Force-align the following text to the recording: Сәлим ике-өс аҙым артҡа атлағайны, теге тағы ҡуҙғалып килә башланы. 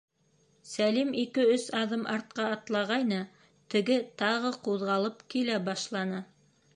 Сәлим 0.67 1.11
ике-өс 1.23 1.65
аҙым 1.81 2.07
артҡа 2.15 2.47
атлағайны, 2.55 3.19
теге 3.75 3.99
тағы 4.23 4.53
ҡуҙғалып 4.69 5.25
килә 5.35 5.61
башланы. 5.69 6.25